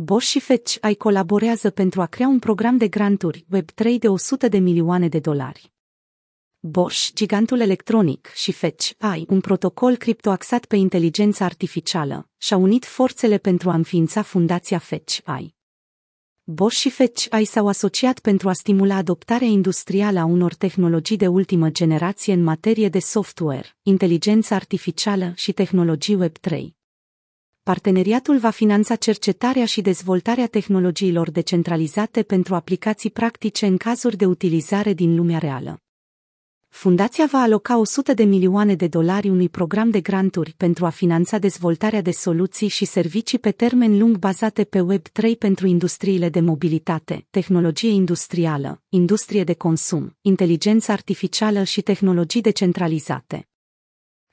Bosch 0.00 0.28
și 0.28 0.40
Fetch 0.40 0.76
ai 0.80 0.94
colaborează 0.94 1.70
pentru 1.70 2.00
a 2.00 2.06
crea 2.06 2.28
un 2.28 2.38
program 2.38 2.76
de 2.76 2.88
granturi 2.88 3.44
Web3 3.56 3.98
de 3.98 4.08
100 4.08 4.48
de 4.48 4.58
milioane 4.58 5.08
de 5.08 5.18
dolari. 5.18 5.72
Bosch, 6.58 7.12
gigantul 7.14 7.60
electronic, 7.60 8.30
și 8.34 8.52
Fetch 8.52 8.90
AI, 8.98 9.24
un 9.28 9.40
protocol 9.40 9.96
criptoaxat 9.96 10.64
pe 10.64 10.76
inteligența 10.76 11.44
artificială, 11.44 12.28
și-au 12.36 12.62
unit 12.62 12.84
forțele 12.84 13.38
pentru 13.38 13.70
a 13.70 13.74
înființa 13.74 14.22
fundația 14.22 14.78
Fetch 14.78 15.18
AI. 15.24 15.54
Bosch 16.44 16.78
și 16.78 16.90
Fetch 16.90 17.26
AI 17.30 17.44
s-au 17.44 17.68
asociat 17.68 18.18
pentru 18.18 18.48
a 18.48 18.52
stimula 18.52 18.94
adoptarea 18.94 19.48
industrială 19.48 20.18
a 20.18 20.24
unor 20.24 20.54
tehnologii 20.54 21.16
de 21.16 21.26
ultimă 21.26 21.70
generație 21.70 22.32
în 22.32 22.42
materie 22.42 22.88
de 22.88 22.98
software, 22.98 23.76
inteligență 23.82 24.54
artificială 24.54 25.32
și 25.36 25.52
tehnologii 25.52 26.18
Web3. 26.28 26.77
Parteneriatul 27.68 28.38
va 28.38 28.50
finanța 28.50 28.94
cercetarea 28.94 29.64
și 29.64 29.80
dezvoltarea 29.80 30.46
tehnologiilor 30.46 31.30
decentralizate 31.30 32.22
pentru 32.22 32.54
aplicații 32.54 33.10
practice 33.10 33.66
în 33.66 33.76
cazuri 33.76 34.16
de 34.16 34.26
utilizare 34.26 34.92
din 34.92 35.16
lumea 35.16 35.38
reală. 35.38 35.82
Fundația 36.68 37.28
va 37.30 37.38
aloca 37.38 37.78
100 37.78 38.14
de 38.14 38.24
milioane 38.24 38.74
de 38.74 38.86
dolari 38.86 39.28
unui 39.28 39.48
program 39.48 39.90
de 39.90 40.00
granturi 40.00 40.54
pentru 40.56 40.86
a 40.86 40.88
finanța 40.88 41.38
dezvoltarea 41.38 42.02
de 42.02 42.10
soluții 42.10 42.68
și 42.68 42.84
servicii 42.84 43.38
pe 43.38 43.50
termen 43.50 43.98
lung 43.98 44.16
bazate 44.16 44.64
pe 44.64 44.80
Web3 44.92 45.38
pentru 45.38 45.66
industriile 45.66 46.28
de 46.28 46.40
mobilitate, 46.40 47.26
tehnologie 47.30 47.90
industrială, 47.90 48.82
industrie 48.88 49.44
de 49.44 49.54
consum, 49.54 50.16
inteligență 50.20 50.92
artificială 50.92 51.62
și 51.62 51.80
tehnologii 51.80 52.40
decentralizate. 52.40 53.48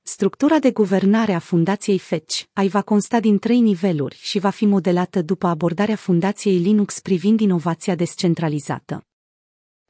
Structura 0.08 0.60
de 0.60 0.72
guvernare 0.72 1.34
a 1.34 1.40
Fundației 1.40 2.00
Fetch 2.00 2.44
AI 2.54 2.68
va 2.68 2.82
consta 2.82 3.20
din 3.20 3.40
trei 3.40 3.60
niveluri 3.60 4.18
și 4.22 4.40
va 4.40 4.50
fi 4.50 4.66
modelată 4.66 5.22
după 5.22 5.48
abordarea 5.48 5.96
Fundației 5.96 6.58
Linux 6.58 7.00
privind 7.00 7.40
inovația 7.40 7.96
descentralizată. 7.96 9.06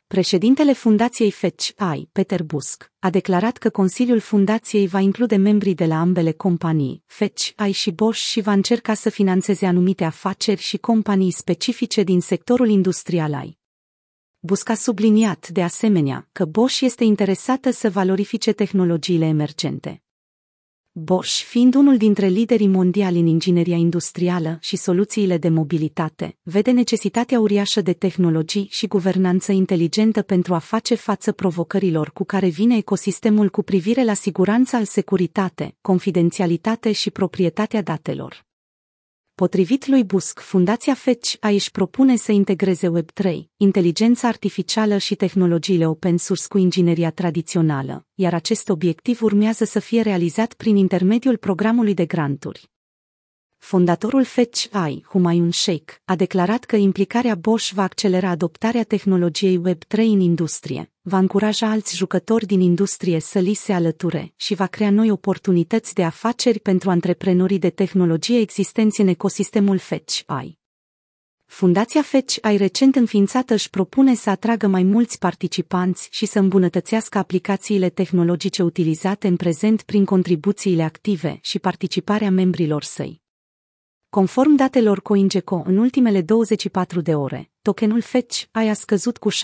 Președintele 0.08 0.74
Fundației 0.74 1.32
Fetch 1.32 1.70
AI, 1.76 2.10
Peter 2.12 2.44
Busk, 2.44 2.92
a 3.00 3.10
declarat 3.10 3.58
că 3.58 3.70
Consiliul 3.70 4.20
Fundației 4.20 4.88
va 4.88 5.00
include 5.00 5.36
membrii 5.36 5.76
de 5.76 5.86
la 5.86 6.00
ambele 6.00 6.32
companii, 6.32 7.04
Fetch 7.06 7.52
AI 7.56 7.72
și 7.72 7.92
Bosch 7.92 8.22
și 8.22 8.42
va 8.42 8.52
încerca 8.52 8.94
să 8.94 9.10
financeze 9.10 9.66
anumite 9.66 10.04
afaceri 10.04 10.62
și 10.62 10.78
companii 10.78 11.32
specifice 11.32 12.04
din 12.04 12.22
sectorul 12.22 12.70
industrial 12.70 13.34
AI. 13.34 13.58
Busk 14.40 14.70
a 14.70 14.76
subliniat, 14.76 15.48
de 15.50 15.64
asemenea, 15.64 16.30
că 16.32 16.46
Bosch 16.46 16.82
este 16.82 17.04
interesată 17.04 17.72
să 17.72 17.90
valorifice 17.90 18.52
tehnologiile 18.52 19.26
emergente. 19.26 20.00
Bosch, 20.98 21.44
fiind 21.44 21.76
unul 21.76 21.98
dintre 21.98 22.28
liderii 22.28 22.68
mondiali 22.68 23.20
în 23.20 23.26
ingineria 23.26 23.76
industrială 23.76 24.58
și 24.62 24.76
soluțiile 24.76 25.38
de 25.38 25.50
mobilitate, 25.50 26.38
vede 26.44 26.72
necesitatea 26.72 27.40
uriașă 27.40 27.82
de 27.82 27.94
tehnologii 27.94 28.68
și 28.72 28.88
guvernanță 28.88 29.52
inteligentă 29.52 30.22
pentru 30.22 30.54
a 30.54 30.58
face 30.58 30.96
față 30.96 31.32
provocărilor 31.32 32.12
cu 32.14 32.24
care 32.24 32.48
vine 32.48 32.78
ecosistemul 32.78 33.50
cu 33.50 33.64
privire 33.64 34.04
la 34.04 34.14
siguranța 34.14 34.78
al 34.78 34.86
securitate, 34.86 35.76
confidențialitate 35.82 36.92
și 36.92 37.12
proprietatea 37.12 37.82
datelor. 37.82 38.45
Potrivit 39.36 39.88
lui 39.88 40.04
Busk, 40.04 40.40
Fundația 40.40 40.94
Fetch 40.94 41.34
aici 41.40 41.70
propune 41.70 42.16
să 42.16 42.32
integreze 42.32 42.90
Web3, 42.90 43.34
inteligența 43.58 44.28
artificială 44.28 44.98
și 44.98 45.16
tehnologiile 45.16 45.88
open 45.88 46.18
source 46.18 46.48
cu 46.48 46.58
ingineria 46.58 47.12
tradițională, 47.12 48.06
iar 48.14 48.34
acest 48.34 48.70
obiectiv 48.70 49.22
urmează 49.22 49.64
să 49.64 49.80
fie 49.80 50.02
realizat 50.02 50.54
prin 50.54 50.76
intermediul 50.76 51.38
programului 51.38 51.94
de 51.94 52.06
granturi. 52.06 52.70
Fondatorul 53.66 54.24
Fetch 54.24 54.66
AI, 54.72 55.06
Humayun 55.10 55.52
Sheikh, 55.52 55.94
a 56.04 56.16
declarat 56.16 56.64
că 56.64 56.76
implicarea 56.76 57.36
Bosch 57.36 57.72
va 57.74 57.84
accelera 57.84 58.30
adoptarea 58.30 58.84
tehnologiei 58.84 59.62
Web3 59.68 59.98
în 59.98 60.20
industrie, 60.20 60.92
va 61.02 61.18
încuraja 61.18 61.70
alți 61.70 61.96
jucători 61.96 62.46
din 62.46 62.60
industrie 62.60 63.20
să 63.20 63.40
li 63.40 63.54
se 63.54 63.74
alăture 63.74 64.34
și 64.36 64.54
va 64.54 64.68
crea 64.68 64.90
noi 64.90 65.12
oportunități 65.12 65.94
de 65.94 66.04
afaceri 66.04 66.60
pentru 66.60 66.90
antreprenorii 66.90 67.60
de 67.60 67.70
tehnologie 67.70 68.40
existenți 68.40 69.02
în 69.02 69.08
ecosistemul 69.08 69.78
Fetch 69.78 70.22
AI. 70.26 70.60
Fundația 71.46 72.02
Fetch 72.02 72.38
AI 72.42 72.58
recent 72.58 72.96
înființată 72.96 73.54
își 73.54 73.70
propune 73.70 74.16
să 74.16 74.30
atragă 74.30 74.68
mai 74.68 74.84
mulți 74.84 75.20
participanți 75.20 76.08
și 76.12 76.26
să 76.26 76.40
îmbunătățească 76.40 77.18
aplicațiile 77.18 77.90
tehnologice 77.90 78.64
utilizate 78.64 79.28
în 79.28 79.36
prezent 79.36 79.82
prin 79.82 80.06
contribuțiile 80.06 80.84
active 80.84 81.40
și 81.42 81.60
participarea 81.60 82.30
membrilor 82.32 82.84
săi. 82.84 83.24
Conform 84.16 84.56
datelor 84.56 85.02
CoinGecko, 85.02 85.64
în 85.66 85.78
ultimele 85.78 86.22
24 86.22 87.02
de 87.02 87.16
ore, 87.16 87.52
tokenul 87.62 88.02
Fetch 88.02 88.44
a 88.52 88.74
scăzut 88.74 89.18
cu 89.18 89.30
6%. 89.32 89.36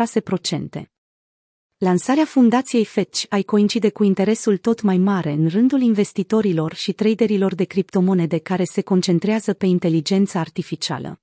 Lansarea 1.78 2.26
fundației 2.26 2.86
Fetch 2.86 3.24
ai 3.30 3.42
coincide 3.42 3.90
cu 3.90 4.04
interesul 4.04 4.58
tot 4.58 4.82
mai 4.82 4.98
mare 4.98 5.32
în 5.32 5.48
rândul 5.48 5.82
investitorilor 5.82 6.74
și 6.74 6.94
traderilor 6.94 7.56
de 7.56 7.64
criptomonede 7.64 8.38
care 8.38 8.64
se 8.64 8.82
concentrează 8.82 9.54
pe 9.54 9.66
inteligența 9.66 10.40
artificială. 10.40 11.22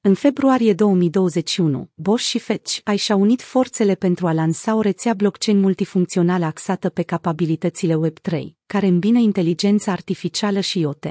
În 0.00 0.14
februarie 0.14 0.72
2021, 0.72 1.90
Bosch 1.94 2.28
și 2.28 2.38
Fetch 2.38 2.78
ai 2.84 2.96
și-au 2.96 3.20
unit 3.20 3.42
forțele 3.42 3.94
pentru 3.94 4.26
a 4.26 4.32
lansa 4.32 4.74
o 4.74 4.80
rețea 4.80 5.14
blockchain 5.14 5.60
multifuncțională 5.60 6.44
axată 6.44 6.88
pe 6.88 7.02
capabilitățile 7.02 7.98
Web3, 8.08 8.42
care 8.66 8.86
îmbină 8.86 9.18
inteligența 9.18 9.92
artificială 9.92 10.60
și 10.60 10.78
IoT. 10.78 11.04